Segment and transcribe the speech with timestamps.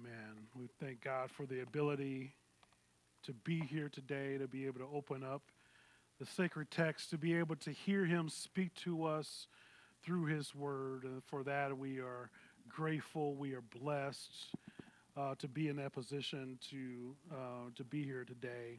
[0.00, 0.46] Amen.
[0.54, 2.32] We thank God for the ability
[3.24, 5.42] to be here today, to be able to open up
[6.20, 9.46] the sacred text, to be able to hear Him speak to us
[10.04, 11.04] through His Word.
[11.04, 12.30] And for that, we are
[12.68, 13.34] grateful.
[13.34, 14.54] We are blessed
[15.16, 18.78] uh, to be in that position to uh, to be here today.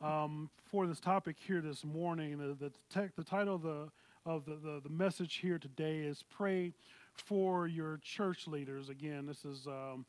[0.00, 3.88] Um, for this topic here this morning, the the, the title of the
[4.24, 6.72] of the, the, the message here today is "Pray
[7.12, 9.66] for Your Church Leaders." Again, this is.
[9.66, 10.06] Um,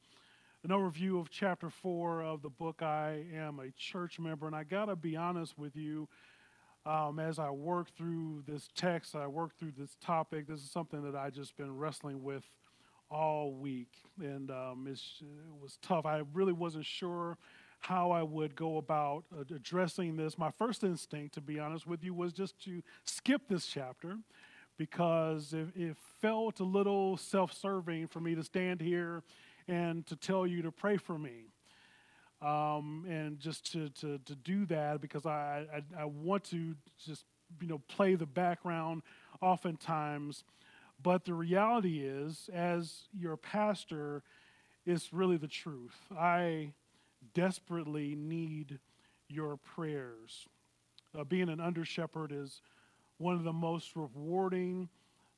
[0.65, 2.81] an overview of chapter four of the book.
[2.81, 6.09] I am a church member, and I got to be honest with you.
[6.87, 10.47] Um, as I work through this text, I work through this topic.
[10.47, 12.43] This is something that I just been wrestling with
[13.11, 14.99] all week, and um, it
[15.61, 16.07] was tough.
[16.07, 17.37] I really wasn't sure
[17.81, 20.35] how I would go about addressing this.
[20.35, 24.17] My first instinct, to be honest with you, was just to skip this chapter
[24.77, 29.21] because it, it felt a little self serving for me to stand here
[29.67, 31.45] and to tell you to pray for me.
[32.41, 37.23] Um, and just to, to, to do that because I, I, I want to just,
[37.61, 39.01] you know, play the background
[39.41, 40.43] oftentimes.
[41.01, 44.21] But the reality is, as your pastor,
[44.85, 45.95] it's really the truth.
[46.17, 46.73] I
[47.33, 48.79] desperately need
[49.27, 50.47] your prayers.
[51.17, 52.61] Uh, being an under shepherd is
[53.17, 54.89] one of the most rewarding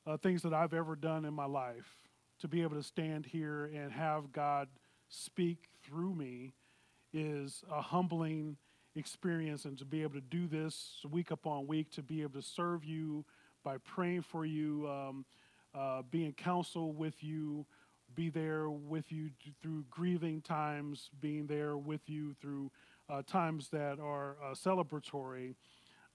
[0.06, 2.07] uh, things that I've ever done in my life
[2.40, 4.68] to be able to stand here and have God
[5.08, 6.54] speak through me
[7.12, 8.56] is a humbling
[8.94, 9.64] experience.
[9.64, 12.84] And to be able to do this week upon week to be able to serve
[12.84, 13.24] you
[13.64, 15.24] by praying for you um,
[15.74, 17.66] uh, be in counsel with you
[18.14, 19.30] be there with you
[19.62, 22.70] through grieving times being there with you through
[23.10, 25.54] uh, times that are uh, celebratory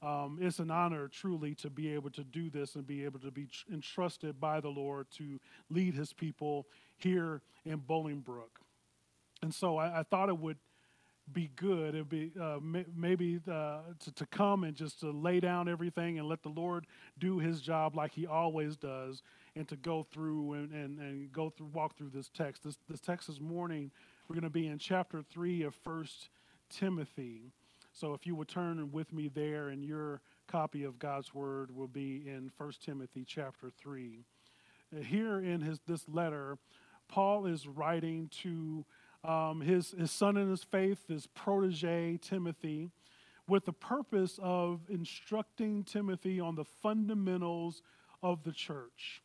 [0.03, 3.31] um, it's an honor truly to be able to do this and be able to
[3.31, 8.59] be entrusted by the Lord to lead his people here in Bolingbrook.
[9.41, 10.57] And so I, I thought it would
[11.31, 11.95] be good.
[11.95, 16.19] It'd be uh, may, maybe uh, to, to come and just to lay down everything
[16.19, 16.85] and let the Lord
[17.17, 19.21] do his job like he always does
[19.55, 22.63] and to go through and, and, and go through, walk through this text.
[22.63, 23.91] This, this text this morning,
[24.27, 26.29] we're going to be in chapter 3 of First
[26.69, 27.53] Timothy.
[27.93, 31.87] So if you would turn with me there, and your copy of God's word will
[31.87, 34.25] be in 1 Timothy chapter 3.
[34.91, 36.57] Uh, here in his, this letter,
[37.07, 38.83] Paul is writing to
[39.23, 42.89] um, his, his son in his faith, his protege, Timothy,
[43.47, 47.83] with the purpose of instructing Timothy on the fundamentals
[48.23, 49.21] of the church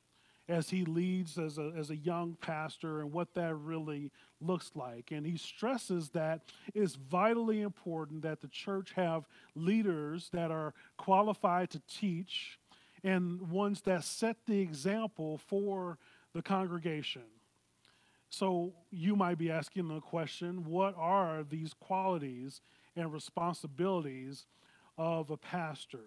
[0.49, 4.11] as he leads as a, as a young pastor and what that really
[4.41, 5.11] looks like.
[5.11, 6.41] And he stresses that
[6.75, 12.59] it's vitally important that the church have leaders that are qualified to teach
[13.05, 15.99] and ones that set the example for
[16.33, 17.23] the congregation.
[18.31, 22.61] So you might be asking the question what are these qualities
[22.97, 24.47] and responsibilities
[24.97, 26.05] of a pastor?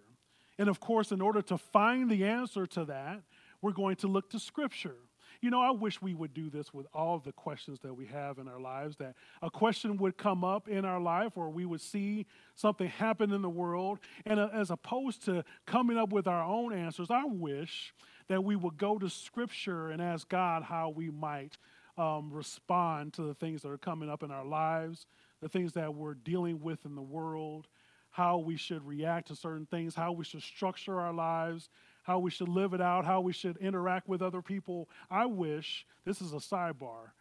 [0.58, 3.22] And of course, in order to find the answer to that,
[3.62, 4.96] we're going to look to Scripture.
[5.42, 8.38] You know, I wish we would do this with all the questions that we have
[8.38, 11.82] in our lives, that a question would come up in our life or we would
[11.82, 14.00] see something happen in the world.
[14.26, 17.94] And uh, as opposed to coming up with our own answers, I wish
[18.28, 21.58] that we would go to Scripture and ask God how we might
[21.98, 25.08] um, respond to the things that are coming up in our lives,
[25.42, 27.68] the things that we're dealing with in the world,
[28.12, 31.70] how we should react to certain things, how we should structure our lives,
[32.04, 34.90] how we should live it out, how we should interact with other people.
[35.10, 37.12] I wish, this is a sidebar,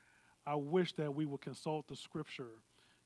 [0.47, 2.51] I wish that we would consult the scripture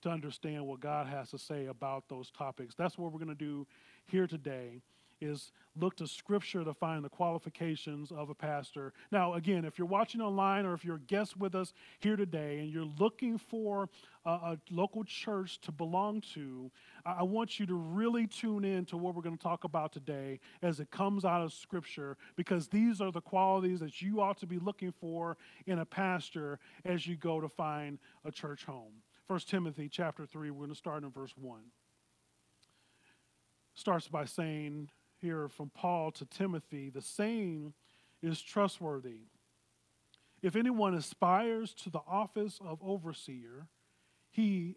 [0.02, 2.74] to understand what God has to say about those topics.
[2.74, 3.66] That's what we're going to do
[4.06, 4.82] here today
[5.20, 8.92] is look to scripture to find the qualifications of a pastor.
[9.10, 12.58] Now, again, if you're watching online or if you're a guest with us here today
[12.58, 13.88] and you're looking for
[14.24, 16.70] a, a local church to belong to,
[17.04, 19.92] I, I want you to really tune in to what we're going to talk about
[19.92, 24.38] today as it comes out of scripture because these are the qualities that you ought
[24.38, 25.36] to be looking for
[25.66, 28.92] in a pastor as you go to find a church home.
[29.27, 31.60] 1 Timothy chapter 3, we're going to start in verse 1
[33.74, 34.89] starts by saying,
[35.24, 37.72] here from Paul to Timothy, the saying
[38.22, 39.21] is trustworthy.
[40.42, 43.66] If anyone aspires to the office of overseer,
[44.30, 44.76] he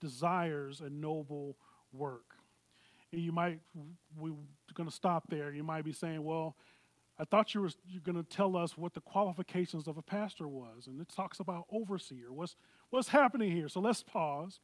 [0.00, 1.56] desires a noble
[1.92, 2.34] work.
[3.12, 3.60] And you might,
[4.18, 4.32] we're
[4.74, 5.52] going to stop there.
[5.52, 6.56] You might be saying, well,
[7.18, 7.70] I thought you were
[8.04, 10.88] going to tell us what the qualifications of a pastor was.
[10.88, 12.32] And it talks about overseer.
[12.32, 12.56] What's,
[12.90, 13.68] what's happening here?
[13.68, 14.60] So let's pause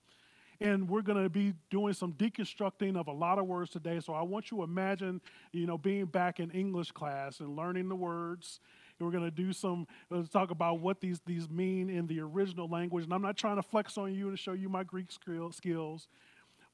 [0.61, 4.01] and we're going to be doing some deconstructing of a lot of words today.
[4.01, 5.21] So I want you to imagine,
[5.53, 8.61] you know, being back in English class and learning the words
[8.99, 12.21] And We're going to do some, let's talk about what these, these mean in the
[12.21, 13.05] original language.
[13.05, 16.09] And I'm not trying to flex on you and show you my Greek skills,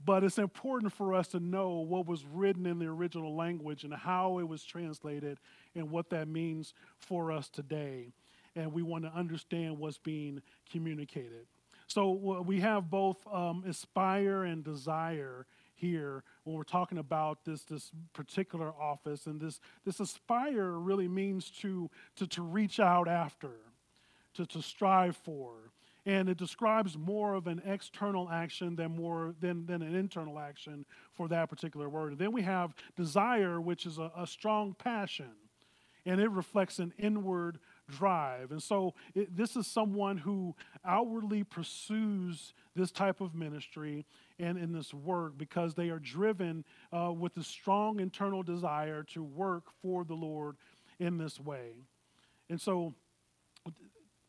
[0.04, 3.94] but it's important for us to know what was written in the original language and
[3.94, 5.38] how it was translated
[5.74, 8.12] and what that means for us today.
[8.56, 11.46] And we want to understand what's being communicated.
[11.90, 12.12] So
[12.46, 18.68] we have both um, aspire and desire here when we're talking about this, this particular
[18.68, 19.26] office.
[19.26, 23.50] And this, this aspire really means to, to, to reach out after,
[24.34, 25.72] to, to strive for.
[26.06, 30.86] And it describes more of an external action than more than, than an internal action
[31.14, 32.12] for that particular word.
[32.12, 35.32] And then we have desire, which is a, a strong passion.
[36.06, 37.58] And it reflects an inward
[37.90, 38.50] drive.
[38.50, 40.54] And so it, this is someone who
[40.84, 44.06] outwardly pursues this type of ministry
[44.38, 49.22] and in this work because they are driven uh, with a strong internal desire to
[49.22, 50.56] work for the Lord
[50.98, 51.72] in this way.
[52.48, 52.94] And so,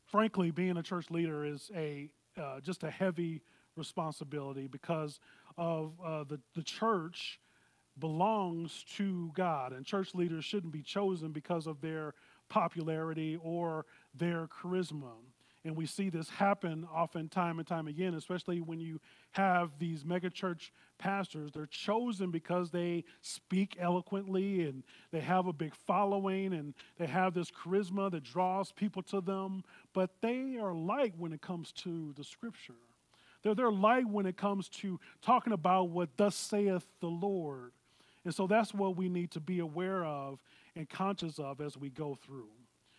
[0.05, 3.41] frankly, being a church leader is a uh, just a heavy
[3.75, 5.19] responsibility because
[5.57, 7.39] of uh, the, the church
[7.99, 12.13] belongs to God, and church leaders shouldn't be chosen because of their
[12.51, 15.13] popularity or their charisma.
[15.63, 18.99] And we see this happen often time and time again, especially when you
[19.31, 21.51] have these megachurch pastors.
[21.51, 27.33] They're chosen because they speak eloquently and they have a big following and they have
[27.33, 29.63] this charisma that draws people to them.
[29.93, 32.73] But they are light when it comes to the scripture.
[33.43, 37.71] They're, they're light when it comes to talking about what thus saith the Lord.
[38.25, 40.39] And so that's what we need to be aware of
[40.75, 42.49] and conscious of as we go through.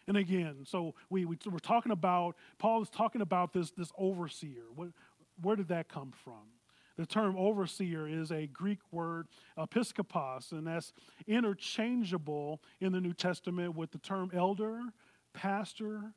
[0.09, 4.65] And again, so we, we, are talking about, Paul is talking about this, this overseer.
[4.75, 4.89] What,
[5.41, 6.43] where did that come from?
[6.97, 9.29] The term overseer is a Greek word,
[9.59, 10.93] episkopos, and that's
[11.27, 14.81] interchangeable in the New Testament with the term elder,
[15.33, 16.13] pastor,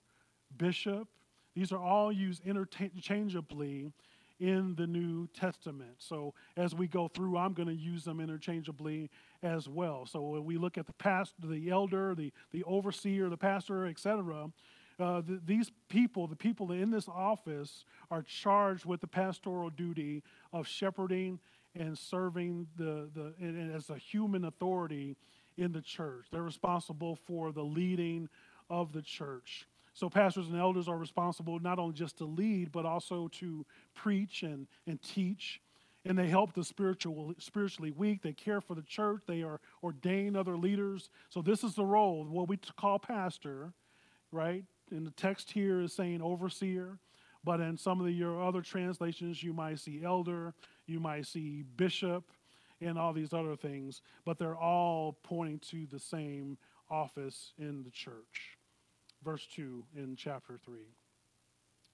[0.58, 1.08] bishop.
[1.56, 3.92] These are all used interchangeably
[4.40, 5.96] in the New Testament.
[5.98, 9.10] So as we go through, I'm going to use them interchangeably
[9.42, 10.06] as well.
[10.06, 14.52] So when we look at the pastor, the elder, the, the overseer, the pastor, etc.,
[14.98, 20.24] uh, the, these people, the people in this office, are charged with the pastoral duty
[20.54, 21.40] of shepherding
[21.76, 25.18] and serving the, the and as a human authority
[25.58, 26.28] in the church.
[26.32, 28.30] They're responsible for the leading
[28.70, 29.68] of the church.
[29.96, 33.66] So, pastors and elders are responsible not only just to lead, but also to
[33.96, 35.62] preach and, and teach.
[36.04, 38.22] And they help the spiritual, spiritually weak.
[38.22, 39.22] They care for the church.
[39.26, 41.10] They are ordain other leaders.
[41.30, 43.72] So, this is the role, what we call pastor,
[44.34, 44.66] right?
[44.92, 47.00] And the text here is saying overseer.
[47.46, 50.54] But in some of the, your other translations, you might see elder,
[50.88, 52.26] you might see bishop,
[52.82, 54.02] and all these other things.
[54.26, 56.58] But they're all pointing to the same
[56.90, 58.58] office in the church
[59.26, 60.76] verse 2 in chapter 3.
[60.76, 60.86] It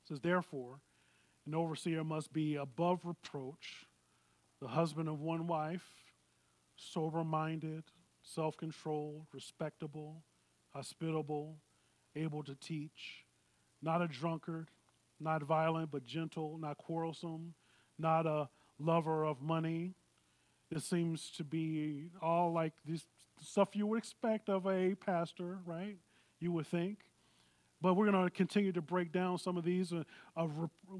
[0.08, 0.82] says, Therefore,
[1.48, 3.88] an overseer must be above reproach,
[4.62, 5.88] the husband of one wife,
[6.76, 7.84] sober minded,
[8.22, 10.24] self controlled, respectable,
[10.74, 11.56] hospitable,
[12.16, 13.26] able to teach,
[13.82, 14.68] not a drunkard,
[15.20, 17.54] not violent, but gentle, not quarrelsome,
[17.98, 19.94] not a lover of money.
[20.70, 23.06] This seems to be all like this
[23.42, 25.98] stuff you would expect of a pastor, right?
[26.40, 27.00] You would think.
[27.82, 29.92] But we're going to continue to break down some of these.
[29.92, 30.04] Uh,
[30.36, 30.52] of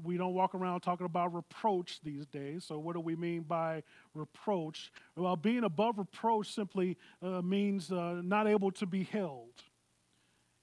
[0.02, 2.64] we don't walk around talking about reproach these days.
[2.64, 3.84] So, what do we mean by
[4.14, 4.90] reproach?
[5.16, 9.62] Well, being above reproach simply uh, means uh, not able to be held.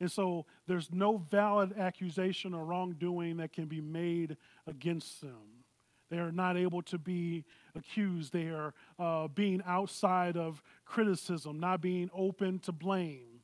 [0.01, 4.35] And so, there's no valid accusation or wrongdoing that can be made
[4.67, 5.63] against them.
[6.09, 7.45] They are not able to be
[7.75, 8.33] accused.
[8.33, 13.38] They are uh, being outside of criticism, not being open to blame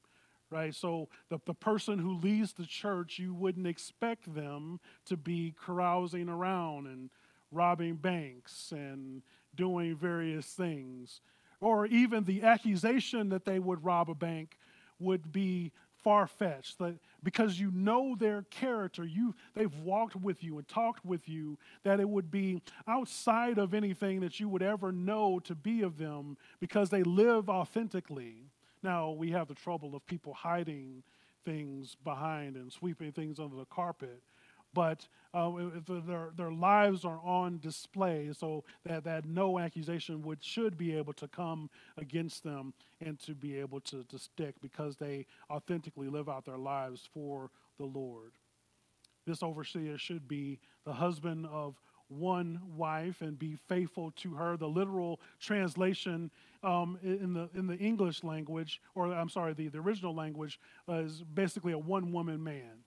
[0.50, 0.74] right?
[0.74, 6.30] So the, the person who leads the church, you wouldn't expect them to be carousing
[6.30, 7.10] around and
[7.52, 9.22] robbing banks and
[9.56, 11.22] doing various things.
[11.62, 14.58] Or even the accusation that they would rob a bank
[15.00, 15.72] would be
[16.06, 16.80] far fetched
[17.24, 22.00] because you know their character you they've walked with you and talked with you that
[22.00, 26.38] it would be outside of anything that you would ever know to be of them
[26.60, 28.36] because they live authentically
[28.86, 31.04] now, we have the trouble of people hiding
[31.44, 34.22] things behind and sweeping things under the carpet,
[34.74, 35.52] but uh,
[35.88, 41.14] their, their lives are on display so that, that no accusation would should be able
[41.14, 46.30] to come against them and to be able to, to stick because they authentically live
[46.30, 48.32] out their lives for the Lord.
[49.26, 51.82] This overseer should be the husband of
[52.20, 54.58] one wife and be faithful to her.
[54.58, 56.32] The literal translation
[56.64, 60.96] um, in the in the English language, or I'm sorry, the, the original language, uh,
[60.96, 62.84] is basically a one woman man.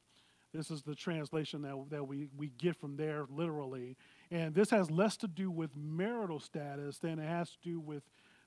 [0.53, 3.97] This is the translation that, that we, we get from there literally.
[4.31, 8.03] And this has less to do with marital status than it has to do with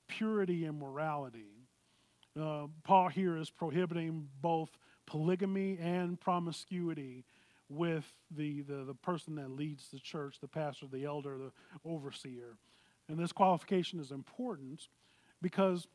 [0.08, 1.68] purity and morality.
[2.40, 4.70] Uh, Paul here is prohibiting both
[5.06, 7.24] polygamy and promiscuity
[7.72, 11.52] with the, the, the person that leads the church, the pastor, the elder, the
[11.86, 12.58] overseer.
[13.08, 14.88] And this qualification is important
[15.42, 15.88] because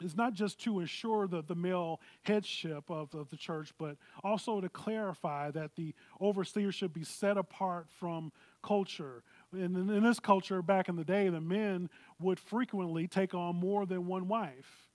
[0.00, 4.60] it's not just to ensure the, the male headship of, of the church, but also
[4.60, 9.22] to clarify that the overseer should be set apart from culture.
[9.52, 11.88] In, in this culture, back in the day, the men
[12.20, 14.88] would frequently take on more than one wife.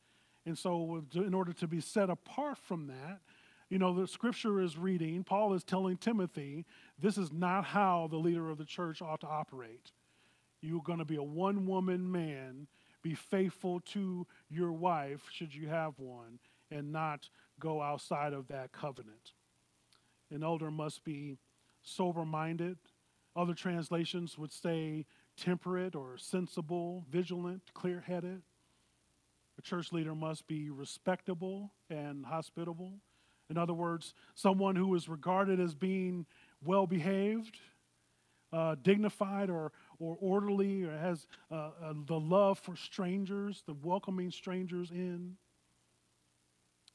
[0.46, 3.20] And so, in order to be set apart from that,
[3.72, 6.66] you know, the scripture is reading, Paul is telling Timothy,
[7.00, 9.94] this is not how the leader of the church ought to operate.
[10.60, 12.68] You're going to be a one woman man
[13.02, 16.38] be faithful to your wife, should you have one,
[16.70, 17.30] and not
[17.62, 19.32] go outside of that covenant.
[20.30, 21.38] An elder must be
[21.82, 22.78] sober minded.
[23.38, 25.06] Other translations would say
[25.38, 28.42] temperate or sensible, vigilant, clear headed.
[29.58, 33.00] A church leader must be respectable and hospitable.
[33.52, 36.26] In other words, someone who is regarded as being
[36.64, 37.58] well behaved,
[38.54, 44.32] uh, dignified, or, or orderly or has uh, uh, the love for strangers, the welcoming
[44.32, 45.36] strangers in.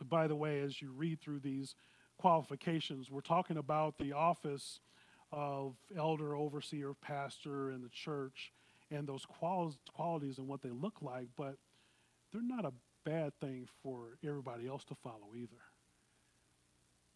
[0.03, 1.75] By the way, as you read through these
[2.17, 4.81] qualifications, we're talking about the office
[5.33, 8.51] of elder, overseer, pastor in the church
[8.91, 11.57] and those qual- qualities and what they look like, but
[12.33, 12.73] they're not a
[13.05, 15.66] bad thing for everybody else to follow either.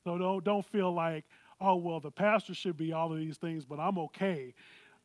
[0.04, 1.24] So don't, don't feel like,
[1.60, 4.54] oh, well, the pastor should be all of these things, but I'm okay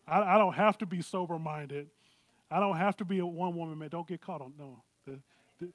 [0.07, 1.87] I, I don't have to be sober minded.
[2.49, 3.89] I don't have to be a one woman man.
[3.89, 4.83] Don't get caught on no.
[5.05, 5.19] The,
[5.59, 5.69] the,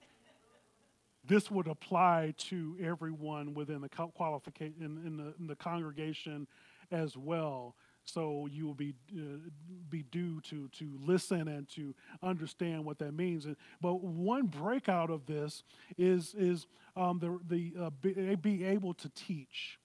[1.26, 6.46] this would apply to everyone within the qualification in, in, the, in the congregation
[6.90, 7.74] as well.
[8.04, 9.38] So you will be uh,
[9.88, 13.46] be due to to listen and to understand what that means.
[13.80, 15.62] But one breakout of this
[15.96, 16.66] is is
[16.96, 19.78] um, the the uh, be, be able to teach.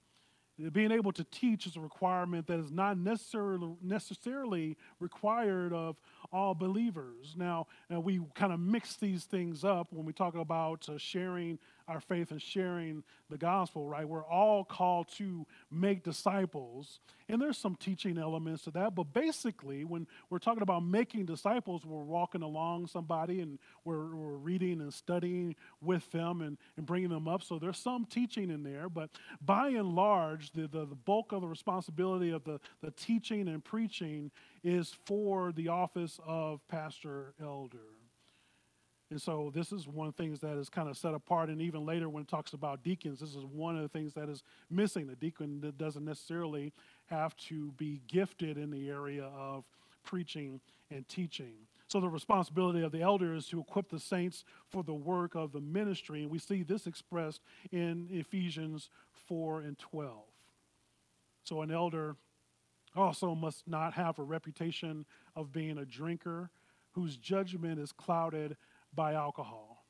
[0.71, 5.97] Being able to teach is a requirement that is not necessarily, necessarily required of
[6.31, 7.33] all believers.
[7.35, 11.99] Now, we kind of mix these things up when we talk about uh, sharing our
[11.99, 14.07] faith and sharing the gospel, right?
[14.07, 16.99] We're all called to make disciples.
[17.29, 18.95] And there's some teaching elements to that.
[18.95, 24.37] But basically, when we're talking about making disciples, we're walking along somebody and we're, we're
[24.37, 27.43] reading and studying with them and, and bringing them up.
[27.43, 28.89] So there's some teaching in there.
[28.89, 29.09] But
[29.41, 33.63] by and large, the, the, the bulk of the responsibility of the, the teaching and
[33.63, 34.31] preaching
[34.63, 37.77] is for the office of pastor elder.
[39.11, 41.49] And so this is one of the things that is kind of set apart.
[41.49, 44.29] And even later when it talks about deacons, this is one of the things that
[44.29, 45.05] is missing.
[45.05, 46.73] The deacon doesn't necessarily
[47.07, 49.63] have to be gifted in the area of
[50.03, 50.59] preaching
[50.89, 51.53] and teaching.
[51.87, 55.51] So the responsibility of the elder is to equip the saints for the work of
[55.51, 56.23] the ministry.
[56.23, 58.89] And we see this expressed in Ephesians
[59.27, 60.13] 4 and 12.
[61.43, 62.15] So an elder
[62.95, 66.49] also must not have a reputation of being a drinker
[66.93, 68.55] whose judgment is clouded
[68.95, 69.85] by alcohol.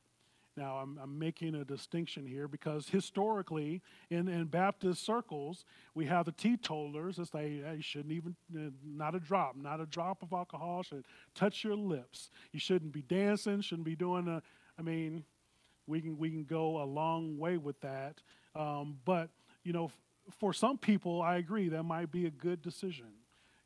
[0.57, 6.25] Now, I'm, I'm, making a distinction here because historically, in, in Baptist circles, we have
[6.25, 10.23] the teetotalers that say, hey, you shouldn't even, uh, not a drop, not a drop
[10.23, 12.29] of alcohol should touch your lips.
[12.53, 14.41] You shouldn't be dancing, shouldn't be doing a,
[14.79, 15.25] I mean,
[15.87, 18.21] we can, we can go a long way with that.
[18.55, 19.29] Um, but,
[19.65, 19.91] you know,
[20.39, 23.07] for some people, I agree, that might be a good decision.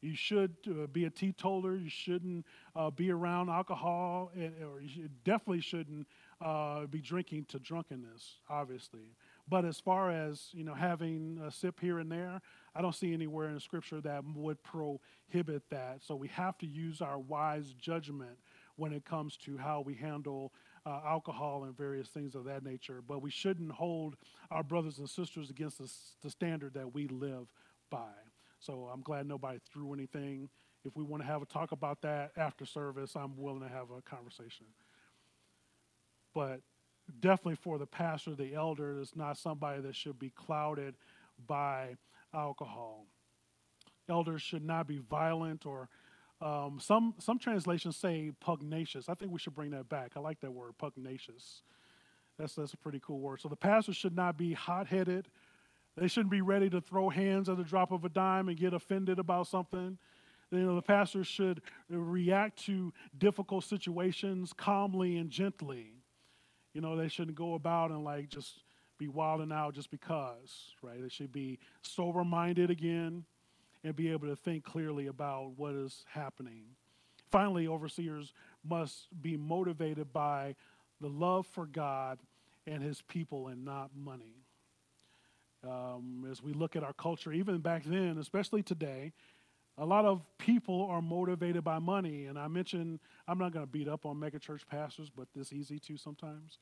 [0.01, 1.75] You should uh, be a teetotaler.
[1.75, 6.07] You shouldn't uh, be around alcohol, and, or you should, definitely shouldn't
[6.41, 9.13] uh, be drinking to drunkenness, obviously.
[9.49, 12.41] But as far as you know, having a sip here and there,
[12.75, 15.99] I don't see anywhere in Scripture that would prohibit that.
[16.01, 18.37] So we have to use our wise judgment
[18.77, 20.53] when it comes to how we handle
[20.85, 23.03] uh, alcohol and various things of that nature.
[23.05, 24.15] But we shouldn't hold
[24.49, 25.91] our brothers and sisters against the,
[26.21, 27.51] the standard that we live
[27.89, 28.07] by.
[28.59, 30.49] So I'm glad nobody threw anything.
[30.85, 33.87] If we want to have a talk about that after service, I'm willing to have
[33.91, 34.67] a conversation.
[36.33, 36.61] But
[37.19, 40.95] definitely for the pastor, the elder, it's not somebody that should be clouded
[41.47, 41.95] by
[42.33, 43.05] alcohol.
[44.09, 45.89] Elders should not be violent or
[46.41, 49.09] um, some some translations say pugnacious.
[49.09, 50.13] I think we should bring that back.
[50.15, 51.63] I like that word, pugnacious.
[52.37, 53.41] That's that's a pretty cool word.
[53.41, 55.27] So the pastor should not be hot-headed
[55.97, 58.73] they shouldn't be ready to throw hands at the drop of a dime and get
[58.73, 59.97] offended about something.
[60.51, 65.93] You know, the pastor should react to difficult situations calmly and gently.
[66.73, 68.63] You know, they shouldn't go about and like just
[68.97, 71.01] be wilding out just because, right?
[71.01, 73.25] They should be sober minded again
[73.83, 76.63] and be able to think clearly about what is happening.
[77.29, 78.33] Finally, overseers
[78.67, 80.55] must be motivated by
[80.99, 82.19] the love for God
[82.67, 84.38] and his people and not money.
[85.67, 89.11] Um, as we look at our culture, even back then, especially today,
[89.77, 92.25] a lot of people are motivated by money.
[92.25, 95.79] And I mentioned, I'm not going to beat up on megachurch pastors, but this easy
[95.79, 96.59] too sometimes.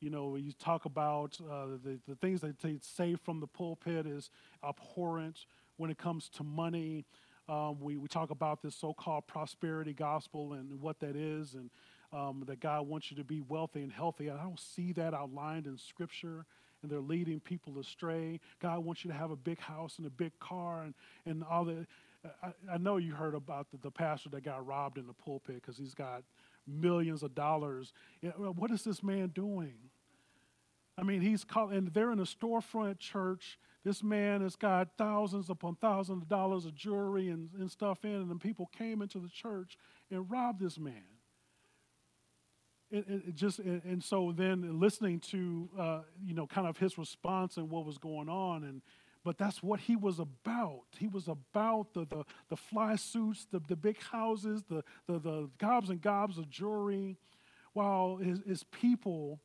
[0.00, 4.06] You know, you talk about uh, the, the things that they say from the pulpit
[4.06, 4.30] is
[4.62, 7.04] abhorrent when it comes to money.
[7.48, 11.70] Um, we, we talk about this so called prosperity gospel and what that is, and
[12.12, 14.30] um, that God wants you to be wealthy and healthy.
[14.30, 16.44] I don't see that outlined in Scripture,
[16.82, 18.40] and they're leading people astray.
[18.60, 20.94] God wants you to have a big house and a big car and,
[21.26, 21.86] and all the.
[22.42, 25.56] I, I know you heard about the, the pastor that got robbed in the pulpit
[25.62, 26.24] because he's got
[26.66, 27.92] millions of dollars.
[28.36, 29.74] What is this man doing?
[30.98, 33.58] I mean, he's called, and they're in a storefront church.
[33.84, 38.10] This man has got thousands upon thousands of dollars of jewelry and, and stuff in,
[38.10, 39.78] and then people came into the church
[40.10, 41.04] and robbed this man.
[42.90, 47.58] It, just and, and, so then listening to uh, you know kind of his response
[47.58, 48.80] and what was going on and
[49.24, 50.84] but that's what he was about.
[50.98, 55.50] He was about the the, the fly suits, the, the big houses, the, the the
[55.58, 57.18] gobs and gobs of jewelry,
[57.74, 59.40] while his, his people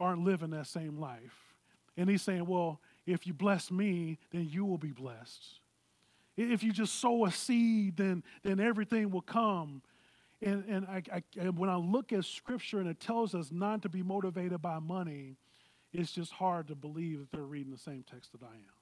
[0.00, 1.54] aren't living that same life.
[1.96, 5.60] And he's saying, well, if you bless me, then you will be blessed.
[6.36, 9.82] If you just sow a seed, then, then everything will come.
[10.42, 13.82] And, and, I, I, and when I look at scripture and it tells us not
[13.82, 15.36] to be motivated by money,
[15.92, 18.80] it's just hard to believe that they're reading the same text that I am.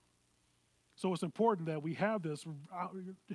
[0.98, 2.44] So it's important that we have this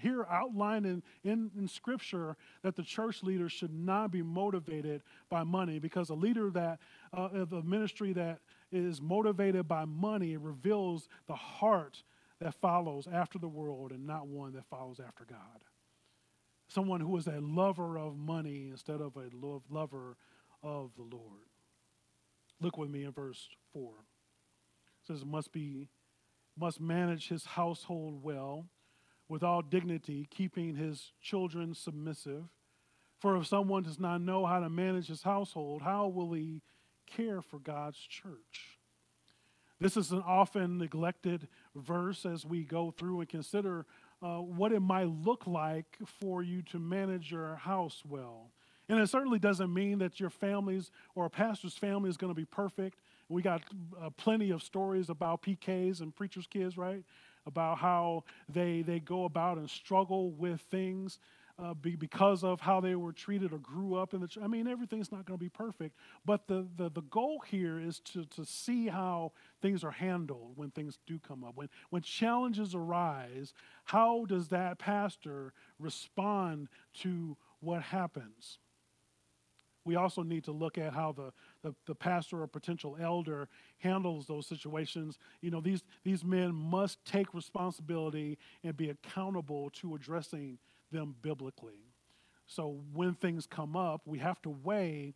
[0.01, 5.45] here outlined in, in, in, Scripture that the church leader should not be motivated by
[5.45, 6.79] money because a leader that,
[7.17, 8.39] uh, of a ministry that
[8.73, 12.03] is motivated by money reveals the heart
[12.41, 15.63] that follows after the world and not one that follows after God.
[16.73, 19.29] Someone who is a lover of money instead of a
[19.69, 20.17] lover
[20.63, 21.49] of the Lord.
[22.59, 23.91] Look with me in verse 4.
[23.91, 25.89] It says, must be
[26.57, 28.67] must manage his household well,
[29.27, 32.43] with all dignity, keeping his children submissive.
[33.19, 36.61] For if someone does not know how to manage his household, how will he
[37.07, 38.77] care for God's church?
[39.79, 43.85] This is an often neglected verse as we go through and consider
[44.23, 48.51] uh, what it might look like for you to manage your house well.
[48.89, 52.35] And it certainly doesn't mean that your family's or a pastor's family is going to
[52.35, 52.99] be perfect.
[53.29, 53.61] We got
[54.01, 57.03] uh, plenty of stories about PKs and preachers' kids, right?
[57.45, 61.19] About how they, they go about and struggle with things
[61.59, 64.43] uh, be, because of how they were treated or grew up in the church.
[64.43, 65.95] I mean, everything's not going to be perfect.
[66.25, 70.71] But the, the, the goal here is to, to see how things are handled when
[70.71, 71.55] things do come up.
[71.55, 73.53] When, when challenges arise,
[73.85, 76.69] how does that pastor respond
[77.01, 78.57] to what happens?
[79.85, 84.25] we also need to look at how the, the, the, pastor or potential elder handles
[84.25, 85.17] those situations.
[85.41, 90.57] You know, these, these men must take responsibility and be accountable to addressing
[90.93, 91.91] them biblically.
[92.47, 95.15] So when things come up, we have to weigh,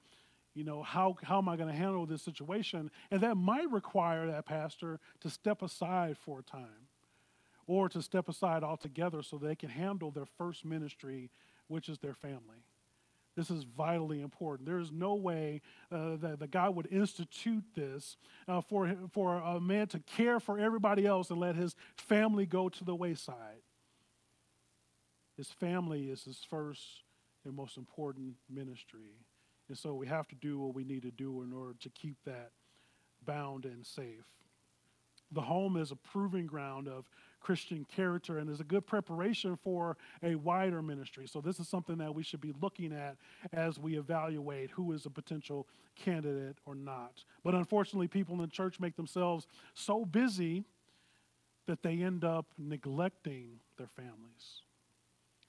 [0.53, 2.91] you know, how, how am I going to handle this situation?
[3.11, 6.89] And that might require that pastor to step aside for a time
[7.67, 11.29] or to step aside altogether so they can handle their first ministry,
[11.67, 12.63] which is their family.
[13.35, 14.67] This is vitally important.
[14.67, 15.61] There is no way
[15.91, 21.05] uh, that, God would institute this uh, for, for a man to care for everybody
[21.05, 23.61] else and let his family go to the wayside.
[25.37, 27.03] His family is his first
[27.45, 29.21] and most important ministry.
[29.69, 32.17] And so we have to do what we need to do in order to keep
[32.25, 32.51] that
[33.25, 34.25] bound and safe.
[35.31, 37.09] The home is a proving ground of
[37.41, 41.27] Christian character and is a good preparation for a wider ministry.
[41.27, 43.17] So, this is something that we should be looking at
[43.51, 47.25] as we evaluate who is a potential candidate or not.
[47.43, 50.63] But unfortunately, people in the church make themselves so busy
[51.67, 54.61] that they end up neglecting their families.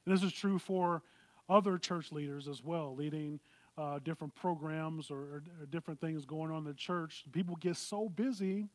[0.08, 1.02] And this is true for
[1.48, 3.40] other church leaders as well, leading
[3.76, 7.24] uh, different programs or, or different things going on in the church.
[7.32, 8.68] People get so busy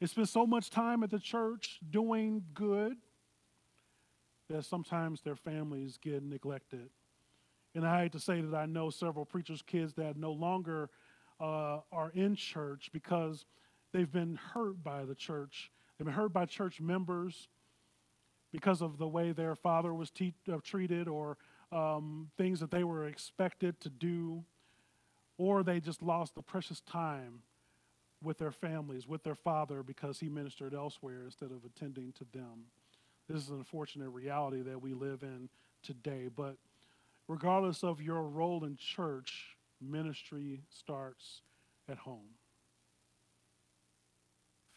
[0.00, 2.96] they spend so much time at the church doing good
[4.50, 6.90] that sometimes their families get neglected.
[7.74, 10.90] And I hate to say that I know several preachers' kids that no longer
[11.40, 13.44] uh, are in church because
[13.92, 15.72] they've been hurt by the church.
[15.98, 17.48] They've been hurt by church members.
[18.52, 21.36] Because of the way their father was te- uh, treated or
[21.72, 24.44] um, things that they were expected to do,
[25.38, 27.42] or they just lost the precious time
[28.22, 32.64] with their families, with their father, because he ministered elsewhere instead of attending to them.
[33.28, 35.48] This is an unfortunate reality that we live in
[35.82, 36.28] today.
[36.34, 36.56] But
[37.28, 41.42] regardless of your role in church, ministry starts
[41.88, 42.34] at home.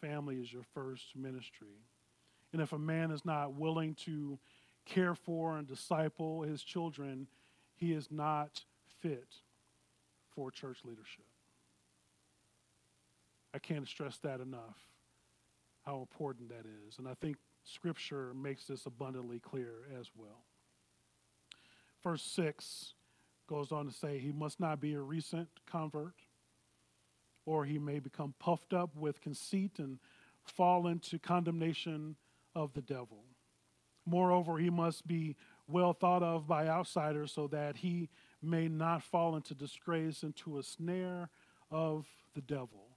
[0.02, 1.78] Family is your first ministry.
[2.52, 4.40] And if a man is not willing to
[4.86, 7.28] care for and disciple his children,
[7.76, 8.62] he is not
[9.02, 9.36] fit
[10.36, 11.26] for church leadership.
[13.54, 14.78] I can't stress that enough,
[15.86, 16.98] how important that is.
[16.98, 20.44] And I think Scripture makes this abundantly clear as well.
[22.04, 22.94] Verse 6
[23.48, 26.14] goes on to say, He must not be a recent convert,
[27.46, 30.00] or he may become puffed up with conceit and
[30.46, 32.16] fall into condemnation
[32.60, 33.24] of the devil.
[34.06, 35.36] Moreover, he must be
[35.68, 38.10] well thought of by outsiders so that he
[38.42, 41.30] may not fall into disgrace, into a snare
[41.72, 42.88] of the devil.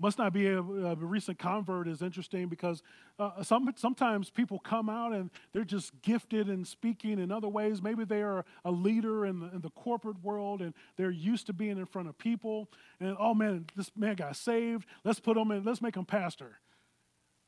[0.00, 2.84] Must not be a, a recent convert is interesting because
[3.18, 7.82] uh, some, sometimes people come out and they're just gifted in speaking in other ways.
[7.82, 11.52] Maybe they are a leader in the, in the corporate world and they're used to
[11.52, 12.68] being in front of people.
[13.00, 14.86] And oh man, this man got saved.
[15.02, 16.60] Let's put him in, let's make him pastor.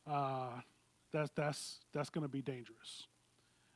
[0.05, 0.61] Uh,
[1.13, 3.07] that's, that's, that's going to be dangerous.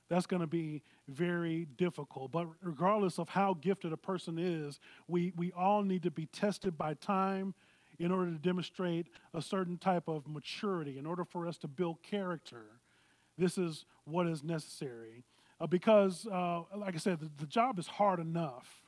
[0.09, 2.31] That's going to be very difficult.
[2.31, 6.77] But regardless of how gifted a person is, we, we all need to be tested
[6.77, 7.55] by time
[7.99, 12.03] in order to demonstrate a certain type of maturity, in order for us to build
[12.03, 12.81] character.
[13.39, 15.25] This is what is necessary.
[15.61, 18.83] Uh, because, uh, like I said, the, the, job is hard enough.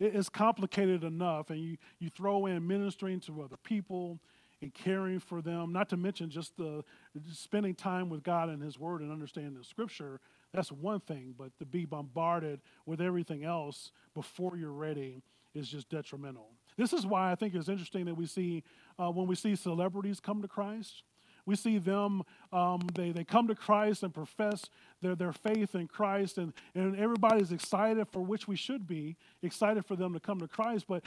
[0.00, 4.18] It is complicated enough, and you, you throw in ministering to other people
[4.64, 6.82] and caring for them, not to mention just the
[7.30, 10.20] spending time with God and His Word and understanding the Scripture.
[10.54, 15.22] That's one thing, but to be bombarded with everything else before you're ready
[15.54, 16.48] is just detrimental.
[16.78, 18.64] This is why I think it's interesting that we see
[18.98, 21.02] uh, when we see celebrities come to Christ.
[21.44, 24.64] We see them, um, they, they come to Christ and profess
[25.02, 29.84] their, their faith in Christ, and, and everybody's excited for which we should be, excited
[29.84, 30.86] for them to come to Christ.
[30.88, 31.04] But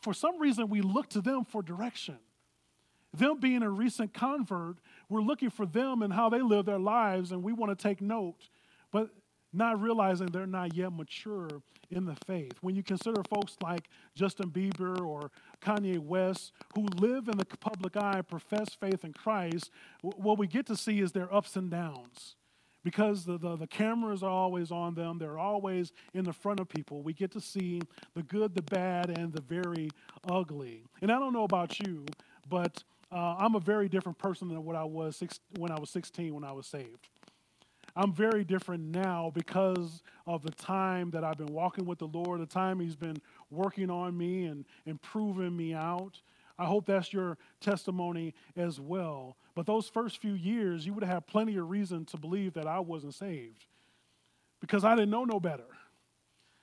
[0.00, 2.16] for some reason, we look to them for direction.
[3.16, 4.76] Them being a recent convert,
[5.08, 8.00] we're looking for them and how they live their lives, and we want to take
[8.00, 8.48] note.
[8.92, 9.10] But
[9.52, 11.48] not realizing they're not yet mature
[11.90, 12.52] in the faith.
[12.60, 17.96] When you consider folks like Justin Bieber or Kanye West, who live in the public
[17.96, 19.70] eye, profess faith in Christ,
[20.02, 22.36] what we get to see is their ups and downs.
[22.82, 26.68] Because the, the, the, cameras are always on them, they're always in the front of
[26.68, 27.02] people.
[27.02, 27.82] We get to see
[28.14, 29.90] the good, the bad, and the very
[30.30, 30.84] ugly.
[31.02, 32.06] And I don't know about you,
[32.48, 35.90] but uh, I'm a very different person than what I was six, when I was
[35.90, 37.08] 16 when I was saved.
[37.96, 42.40] I'm very different now because of the time that I've been walking with the Lord,
[42.40, 43.16] the time He's been
[43.50, 46.20] working on me and improving me out.
[46.58, 49.36] I hope that's your testimony as well.
[49.54, 52.80] But those first few years, you would have plenty of reason to believe that I
[52.80, 53.64] wasn't saved
[54.60, 55.64] because I didn't know no better.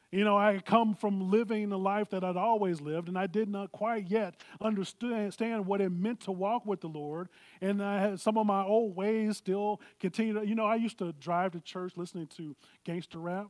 [0.10, 3.50] You know, I come from living a life that I'd always lived, and I did
[3.50, 7.28] not quite yet understand what it meant to walk with the Lord.
[7.60, 10.41] And I had some of my old ways still continue.
[10.41, 13.48] You know, I used to drive to church listening to gangster rap.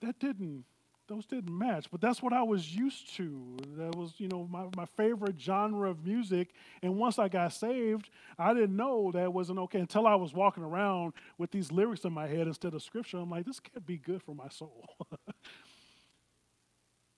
[0.00, 0.64] That didn't
[1.10, 1.90] those didn't match.
[1.90, 3.56] But that's what I was used to.
[3.76, 6.50] That was, you know, my, my favorite genre of music.
[6.82, 10.62] And once I got saved, I didn't know that wasn't okay until I was walking
[10.62, 13.18] around with these lyrics in my head instead of scripture.
[13.18, 14.88] I'm like, this can't be good for my soul.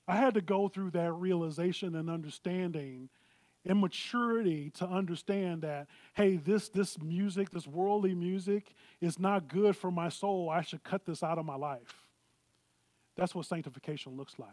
[0.09, 3.11] I had to go through that realization and understanding
[3.65, 9.77] and maturity to understand that, hey, this, this music, this worldly music, is not good
[9.77, 10.51] for my soul.
[10.51, 12.02] I should cut this out of my life.
[13.17, 14.51] That's what sanctification looks like.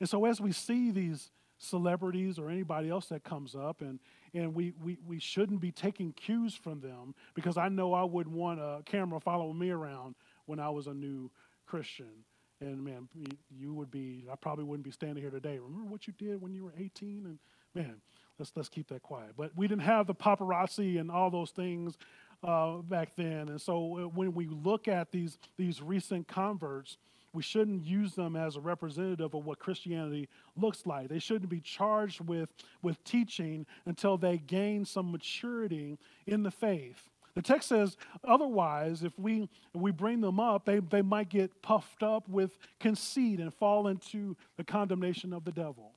[0.00, 3.98] And so as we see these celebrities or anybody else that comes up and,
[4.32, 8.34] and we, we, we shouldn't be taking cues from them because I know I wouldn't
[8.34, 10.14] want a camera following me around
[10.46, 11.30] when I was a new
[11.66, 12.24] Christian.
[12.60, 13.08] And man,
[13.50, 15.58] you would be, I probably wouldn't be standing here today.
[15.58, 17.24] Remember what you did when you were 18?
[17.24, 17.38] And
[17.74, 17.96] man,
[18.38, 19.32] let's, let's keep that quiet.
[19.36, 21.96] But we didn't have the paparazzi and all those things
[22.42, 23.48] uh, back then.
[23.48, 26.98] And so uh, when we look at these, these recent converts,
[27.38, 31.08] we shouldn't use them as a representative of what Christianity looks like.
[31.08, 32.48] They shouldn't be charged with,
[32.82, 37.08] with teaching until they gain some maturity in the faith.
[37.36, 41.62] The text says otherwise, if we, if we bring them up, they, they might get
[41.62, 45.92] puffed up with conceit and fall into the condemnation of the devil.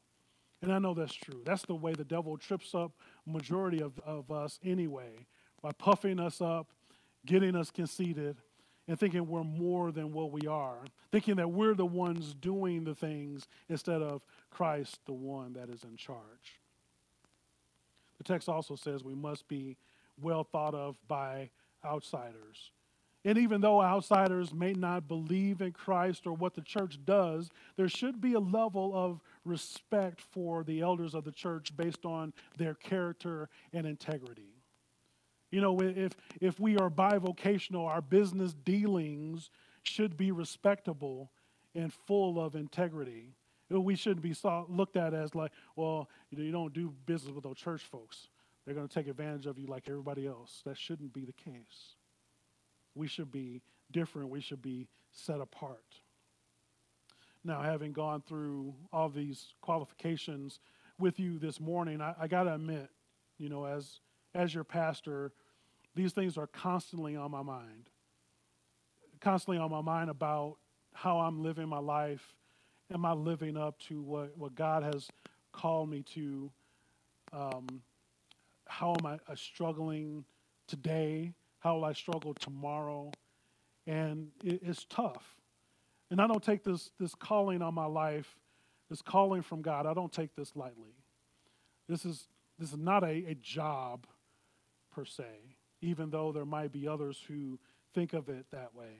[0.61, 1.41] And I know that's true.
[1.43, 2.91] That's the way the devil trips up
[3.25, 5.25] majority of, of us anyway.
[5.63, 6.67] by puffing us up,
[7.25, 8.37] getting us conceited,
[8.87, 10.79] and thinking we're more than what we are,
[11.11, 15.83] thinking that we're the ones doing the things instead of Christ, the one that is
[15.83, 16.59] in charge.
[18.17, 19.77] The text also says we must be
[20.21, 21.49] well thought of by
[21.83, 22.71] outsiders.
[23.23, 27.89] And even though outsiders may not believe in Christ or what the church does, there
[27.89, 32.73] should be a level of respect for the elders of the church based on their
[32.73, 34.50] character and integrity.
[35.51, 39.49] You know, if, if we are bivocational, our business dealings
[39.83, 41.31] should be respectable
[41.75, 43.33] and full of integrity.
[43.69, 47.33] We shouldn't be saw, looked at as like, well, you, know, you don't do business
[47.33, 48.27] with those church folks.
[48.65, 50.61] They're going to take advantage of you like everybody else.
[50.65, 51.95] That shouldn't be the case.
[52.95, 53.61] We should be
[53.91, 54.29] different.
[54.29, 55.83] We should be set apart.
[57.43, 60.59] Now, having gone through all these qualifications
[60.99, 62.89] with you this morning, I, I got to admit,
[63.37, 63.99] you know, as,
[64.35, 65.31] as your pastor,
[65.95, 67.89] these things are constantly on my mind.
[69.19, 70.57] Constantly on my mind about
[70.93, 72.33] how I'm living my life.
[72.93, 75.07] Am I living up to what, what God has
[75.51, 76.51] called me to?
[77.33, 77.81] Um,
[78.67, 80.25] how am I uh, struggling
[80.67, 81.33] today?
[81.59, 83.11] How will I struggle tomorrow?
[83.85, 85.37] And it, it's tough.
[86.09, 88.35] And I don't take this, this calling on my life,
[88.89, 90.95] this calling from God, I don't take this lightly.
[91.87, 92.27] This is,
[92.59, 94.05] this is not a, a job
[94.93, 95.25] per se,
[95.81, 97.59] even though there might be others who
[97.93, 98.99] think of it that way.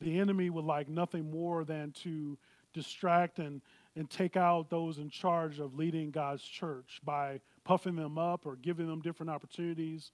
[0.00, 2.38] The enemy would like nothing more than to
[2.72, 3.62] distract and,
[3.96, 8.56] and take out those in charge of leading God's church by puffing them up or
[8.56, 10.12] giving them different opportunities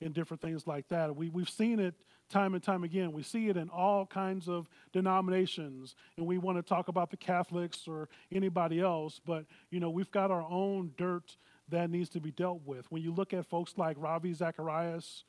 [0.00, 1.14] and different things like that.
[1.14, 1.94] We, we've seen it
[2.28, 3.12] time and time again.
[3.12, 7.16] We see it in all kinds of denominations, and we want to talk about the
[7.16, 11.36] Catholics or anybody else, but you know, we've got our own dirt
[11.70, 12.90] that needs to be dealt with.
[12.90, 15.24] When you look at folks like Ravi Zacharias,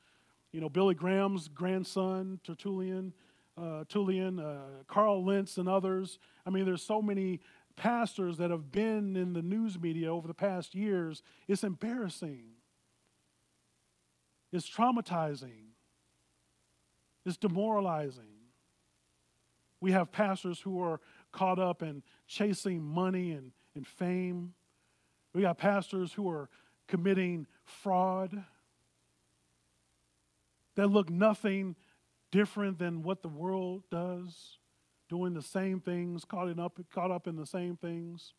[0.52, 3.12] you know, Billy Graham's grandson, Tertullian,
[3.56, 6.18] uh, Tullian, uh, Carl Lentz, and others.
[6.46, 7.40] I mean, there's so many
[7.76, 11.22] pastors that have been in the news media over the past years.
[11.48, 12.44] It's embarrassing.
[14.52, 15.72] It's traumatizing.
[17.24, 18.24] It's demoralizing.
[19.80, 21.00] We have pastors who are
[21.32, 24.54] caught up in chasing money and, and fame.
[25.34, 26.48] We got pastors who are
[26.88, 28.44] committing fraud
[30.74, 31.76] that look nothing
[32.30, 34.58] different than what the world does,
[35.08, 38.32] doing the same things, caught up, caught up in the same things.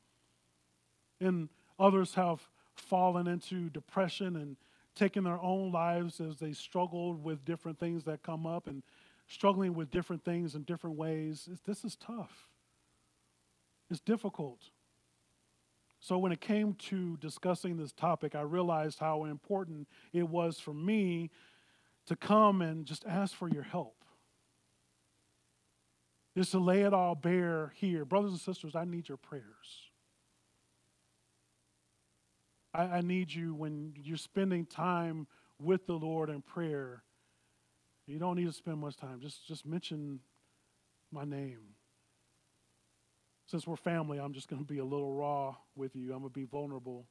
[1.21, 4.57] And others have fallen into depression and
[4.95, 8.83] taking their own lives as they struggled with different things that come up and
[9.27, 11.47] struggling with different things in different ways.
[11.51, 12.49] It's, this is tough.
[13.89, 14.59] It's difficult.
[16.03, 20.73] So, when it came to discussing this topic, I realized how important it was for
[20.73, 21.29] me
[22.07, 24.03] to come and just ask for your help.
[26.35, 28.03] Just to lay it all bare here.
[28.03, 29.43] Brothers and sisters, I need your prayers.
[32.73, 35.25] I, I need you when you're spending time
[35.57, 37.03] with the Lord in prayer.
[38.07, 39.21] You don't need to spend much time.
[39.21, 40.19] Just, just mention
[41.13, 41.61] my name.
[43.53, 46.11] Since we're family, I'm just going to be a little raw with you.
[46.11, 47.05] I'm going to be vulnerable.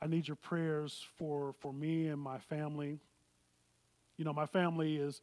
[0.00, 2.98] I need your prayers for, for me and my family.
[4.16, 5.20] You know, my family is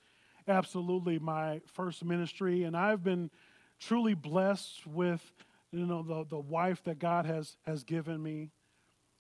[0.48, 3.32] absolutely my first ministry, and I've been
[3.80, 5.24] truly blessed with,
[5.72, 8.52] you know, the, the wife that God has, has given me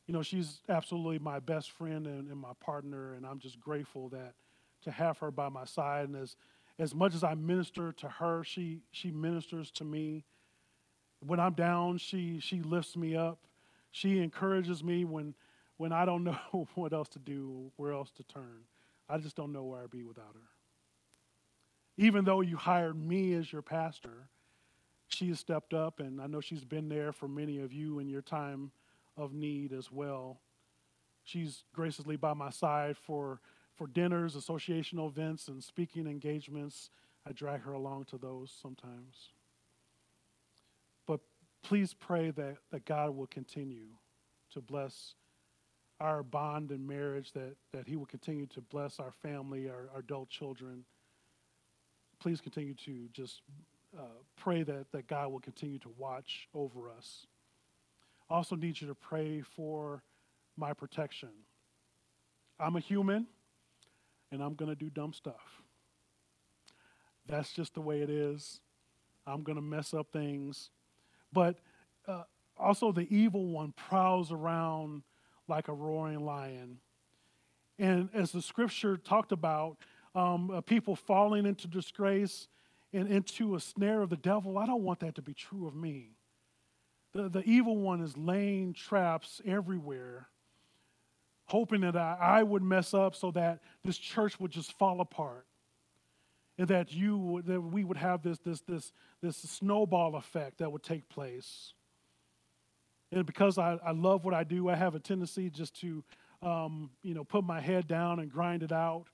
[0.06, 4.08] you know, she's absolutely my best friend and, and, my partner, and I'm just grateful
[4.10, 4.36] that
[4.84, 6.08] to have her by my side.
[6.08, 6.38] And as
[6.80, 10.26] as much as I minister to her, she she ministers to me.
[11.26, 13.40] When I'm down, she she lifts me up.
[13.92, 15.34] She encourages me when
[15.78, 18.63] when I don't know what else to do, where else to turn.
[19.10, 20.50] I just don't know where I'd be without her.
[21.98, 24.30] Even though you hired me as your pastor,
[25.08, 28.10] she has stepped up, and I know she's been there for many of you in
[28.10, 28.72] your time
[29.16, 30.40] of need as well.
[31.24, 33.42] She's graciously by my side for,
[33.78, 36.90] for dinners, associational events, and speaking engagements.
[37.28, 39.30] I drag her along to those sometimes.
[41.06, 41.20] But
[41.63, 43.88] please pray that, that God will continue
[44.54, 45.16] to bless
[46.00, 50.00] our bond and marriage, that, that He will continue to bless our family, our, our
[50.00, 50.84] adult children.
[52.20, 53.42] Please continue to just
[53.98, 54.02] uh,
[54.36, 57.26] pray that, that God will continue to watch over us
[58.30, 60.04] I also need you to pray for
[60.58, 61.30] my protection.
[62.60, 63.28] I'm a human
[64.32, 65.62] and I'm going to do dumb stuff.
[67.28, 68.62] That's just the way it is.
[69.26, 70.70] I'm going to mess up things.
[71.34, 71.60] But
[72.08, 72.24] uh,
[72.58, 75.04] also, the evil one prowls around
[75.48, 76.78] like a roaring lion.
[77.80, 79.78] And as the scripture talked about,
[80.16, 82.48] um, uh, people falling into disgrace
[82.94, 85.76] and into a snare of the devil, I don't want that to be true of
[85.76, 86.12] me.
[87.13, 90.28] The, the evil one is laying traps everywhere,
[91.48, 95.46] hoping that I, I would mess up so that this church would just fall apart.
[96.60, 100.82] And that you that we would have this, this, this, this snowball effect that would
[100.82, 101.74] take place.
[103.12, 106.04] And because I, I love what I do, I have a tendency just to
[106.42, 109.06] um, you know, put my head down and grind it out.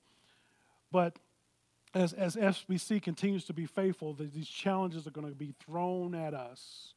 [0.91, 1.19] But
[1.93, 6.33] as, as FBC continues to be faithful, these challenges are going to be thrown at
[6.33, 6.93] us.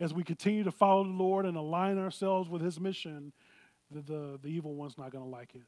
[0.00, 3.32] As we continue to follow the Lord and align ourselves with His mission,
[3.90, 5.62] the, the, the evil one's not going to like it.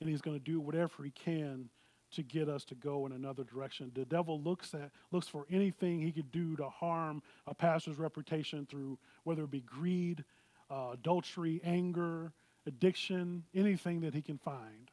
[0.00, 1.68] And he's going to do whatever he can
[2.12, 3.92] to get us to go in another direction.
[3.94, 8.66] The devil looks at looks for anything he could do to harm a pastor's reputation
[8.68, 10.24] through whether it be greed,
[10.70, 12.32] uh, adultery, anger,
[12.66, 14.90] addiction, anything that he can find.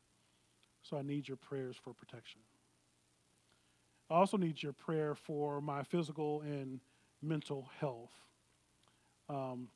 [0.84, 2.42] So I need your prayers for protection.
[4.10, 6.80] I also need your prayer for my physical and
[7.22, 8.14] mental health.
[9.30, 9.68] Um,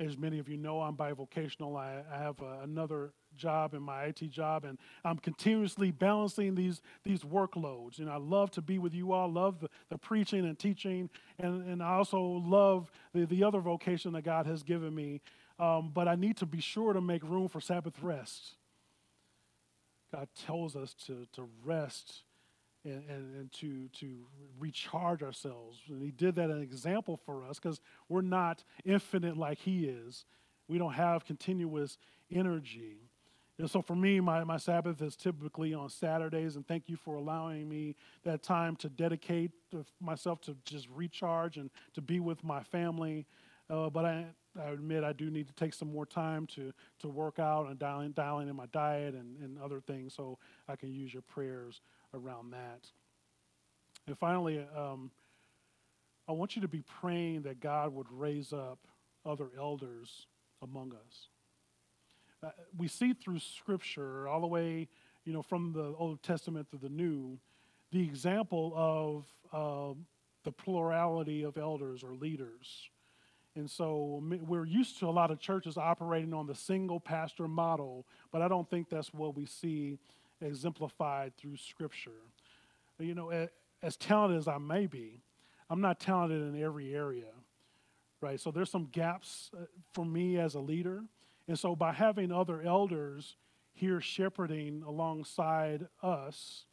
[0.00, 1.78] as many of you know, I'm bivocational.
[1.78, 6.80] I, I have a, another job in my IT job, and I'm continuously balancing these,
[7.04, 7.98] these workloads.
[7.98, 11.68] And I love to be with you all, love the, the preaching and teaching, and,
[11.68, 15.20] and I also love the, the other vocation that God has given me.
[15.58, 18.54] Um, but I need to be sure to make room for Sabbath rest.
[20.10, 22.22] God tells us to, to rest
[22.84, 24.06] and, and, and, to, to
[24.58, 25.78] recharge ourselves.
[25.88, 30.24] And He did that an example for us because we're not infinite like He is.
[30.68, 31.98] We don't have continuous
[32.30, 33.10] energy.
[33.58, 37.16] And so for me, my, my Sabbath is typically on Saturdays, and thank you for
[37.16, 39.50] allowing me that time to dedicate
[40.00, 43.26] myself to just recharge and to be with my family.
[43.68, 44.24] Uh, but I,
[44.58, 47.78] I admit I do need to take some more time to, to work out and
[47.78, 51.82] dialing, dialing in my diet and, and other things so I can use your prayers
[52.14, 52.86] around that.
[54.06, 55.10] And finally, um,
[56.28, 58.78] I want you to be praying that God would raise up
[59.24, 60.26] other elders
[60.62, 61.28] among us.
[62.42, 64.88] Uh, we see through Scripture, all the way,
[65.24, 67.38] you know, from the Old Testament to the New,
[67.92, 69.94] the example of uh,
[70.44, 72.88] the plurality of elders or leaders.
[73.56, 78.06] And so we're used to a lot of churches operating on the single pastor model,
[78.32, 79.98] but I don't think that's what we see
[80.40, 82.22] exemplified through Scripture.
[82.98, 83.48] You know,
[83.82, 85.22] as talented as I may be,
[85.68, 87.30] I'm not talented in every area,
[88.20, 88.40] right?
[88.40, 91.04] So there's some gaps uh, for me as a leader.
[91.48, 93.36] And so by having other elders
[93.72, 96.64] here shepherding alongside us,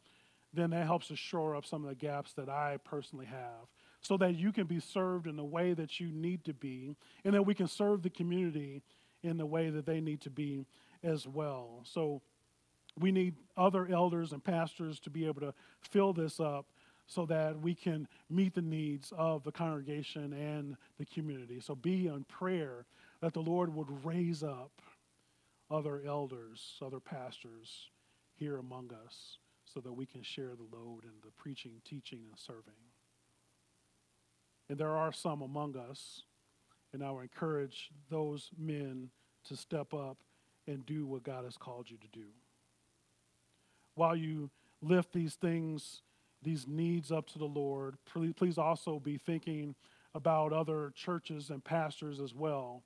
[0.52, 3.68] then that helps to shore up some of the gaps that I personally have
[4.00, 7.34] so that you can be served in the way that you need to be, and
[7.34, 8.82] that we can serve the community
[9.22, 10.64] in the way that they need to be
[11.02, 11.80] as well.
[11.84, 12.22] So
[13.00, 16.66] we need other elders and pastors to be able to fill this up
[17.06, 21.58] so that we can meet the needs of the congregation and the community.
[21.60, 22.84] So be in prayer
[23.20, 24.70] that the Lord would raise up
[25.70, 27.88] other elders, other pastors
[28.36, 32.38] here among us so that we can share the load in the preaching, teaching, and
[32.38, 32.74] serving.
[34.68, 36.22] And there are some among us,
[36.92, 39.10] and I would encourage those men
[39.44, 40.18] to step up
[40.66, 42.26] and do what God has called you to do.
[43.98, 44.48] While you
[44.80, 46.02] lift these things,
[46.40, 47.96] these needs up to the Lord,
[48.36, 49.74] please also be thinking
[50.14, 52.84] about other churches and pastors as well.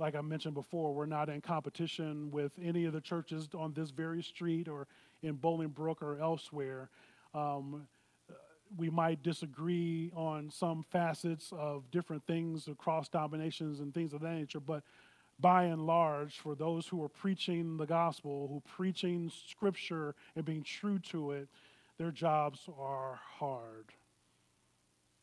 [0.00, 3.90] Like I mentioned before, we're not in competition with any of the churches on this
[3.90, 4.88] very street or
[5.22, 6.90] in Bolingbrook or elsewhere.
[7.34, 7.86] Um,
[8.76, 14.34] we might disagree on some facets of different things across denominations and things of that
[14.34, 14.82] nature, but
[15.42, 20.62] by and large, for those who are preaching the gospel, who preaching scripture and being
[20.62, 21.48] true to it,
[21.98, 23.92] their jobs are hard.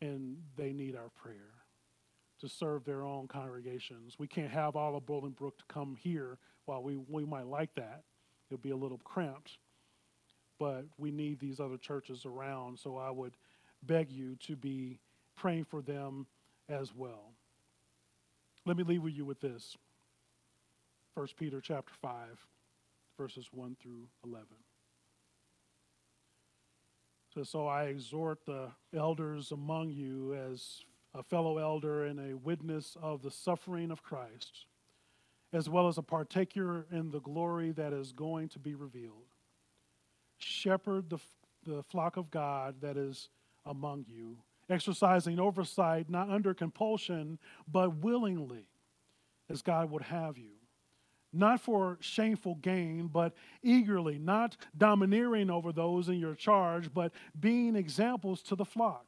[0.02, 1.56] And they need our prayer
[2.42, 4.18] to serve their own congregations.
[4.20, 8.04] We can't have all of Bolingbrook to come here while we, we might like that.
[8.50, 9.58] It'll be a little cramped
[10.60, 12.78] but we need these other churches around.
[12.78, 13.34] So I would
[13.84, 15.00] beg you to be
[15.36, 16.28] praying for them
[16.68, 17.32] as well.
[18.66, 19.78] Let me leave with you with this.
[21.16, 22.12] 1 Peter chapter 5,
[23.18, 24.48] verses 1 through 11.
[27.34, 30.84] So, so I exhort the elders among you as
[31.14, 34.66] a fellow elder and a witness of the suffering of Christ,
[35.54, 39.30] as well as a partaker in the glory that is going to be revealed
[40.40, 41.20] shepherd the,
[41.66, 43.30] the flock of God that is
[43.66, 44.38] among you,
[44.70, 47.38] exercising oversight not under compulsion,
[47.72, 48.66] but willingly,
[49.50, 50.52] as God would have you,
[51.32, 57.76] not for shameful gain, but eagerly, not domineering over those in your charge, but being
[57.76, 59.06] examples to the flock.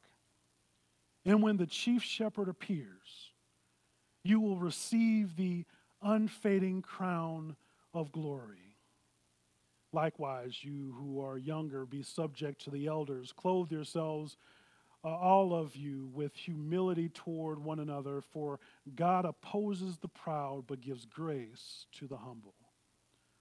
[1.24, 3.30] And when the chief shepherd appears,
[4.24, 5.64] you will receive the
[6.02, 7.56] unfading crown
[7.94, 8.76] of glory.
[9.92, 13.32] Likewise, you who are younger, be subject to the elders.
[13.32, 14.36] Clothe yourselves,
[15.04, 18.60] uh, all of you, with humility toward one another, for
[18.94, 22.54] God opposes the proud but gives grace to the humble.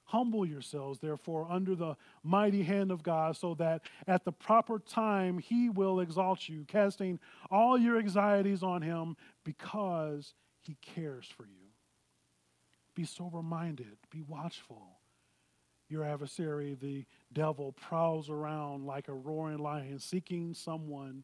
[0.05, 5.37] Humble yourselves, therefore, under the mighty hand of God, so that at the proper time
[5.37, 11.69] he will exalt you, casting all your anxieties on him because he cares for you.
[12.95, 14.97] Be sober minded, be watchful.
[15.87, 21.23] Your adversary, the devil, prowls around like a roaring lion, seeking someone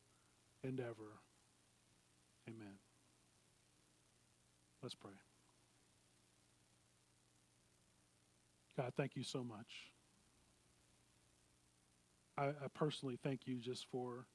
[0.63, 1.19] and ever.
[2.47, 2.75] Amen.
[4.81, 5.11] Let's pray.
[8.77, 9.91] God, thank you so much.
[12.37, 14.25] I, I, personally thank you just for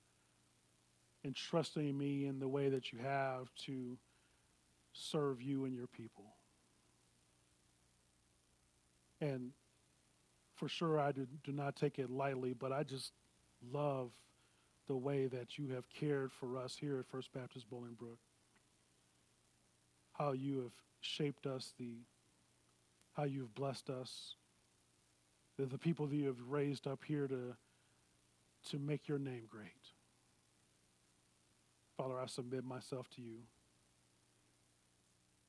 [1.24, 3.96] entrusting me in the way that you have to
[4.92, 6.36] serve you and your people.
[9.20, 9.52] And
[10.54, 13.12] for sure, I do, do not take it lightly, but I just
[13.72, 14.10] love
[14.86, 18.18] the way that you have cared for us here at First Baptist Bolingbrook.
[20.12, 21.94] How you have shaped us, the
[23.16, 24.34] how you've blessed us,
[25.58, 27.56] the, the people that you have raised up here to,
[28.70, 29.70] to make your name great.
[31.96, 33.38] Father, I submit myself to you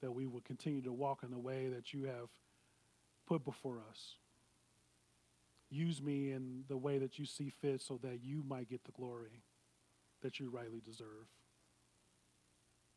[0.01, 2.29] that we will continue to walk in the way that you have
[3.27, 4.15] put before us.
[5.69, 8.91] Use me in the way that you see fit so that you might get the
[8.91, 9.43] glory
[10.21, 11.27] that you rightly deserve.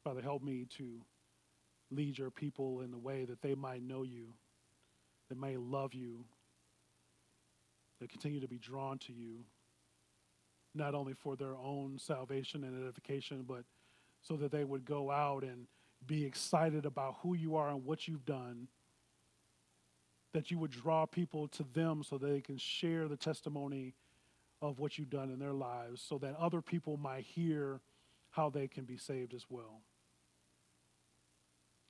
[0.05, 1.01] Father, help me to
[1.91, 4.29] lead your people in the way that they might know you,
[5.29, 6.25] that may love you,
[8.01, 9.45] that continue to be drawn to you,
[10.75, 13.65] not only for their own salvation and edification, but
[14.23, 15.67] so that they would go out and
[16.07, 18.69] be excited about who you are and what you've done
[20.33, 23.95] that you would draw people to them so they can share the testimony
[24.63, 27.81] of what you've done in their lives so that other people might hear
[28.31, 29.81] how they can be saved as well.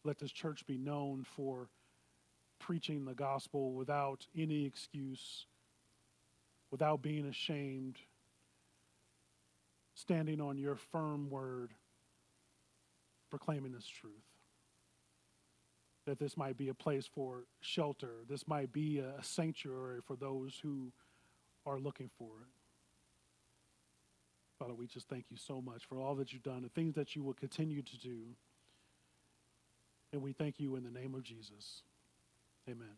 [0.05, 1.69] Let this church be known for
[2.59, 5.47] preaching the gospel without any excuse,
[6.71, 7.97] without being ashamed,
[9.95, 11.75] standing on your firm word,
[13.31, 14.30] proclaiming this truth
[16.11, 18.25] that this might be a place for shelter.
[18.29, 20.91] This might be a, sanctuary for those who
[21.65, 22.49] are looking for it.
[24.59, 27.15] Father, we just thank you so much for all that you've done, the things that
[27.15, 28.23] you will continue to do.
[30.13, 31.83] And we thank you in the name of Jesus.
[32.69, 32.97] Amen.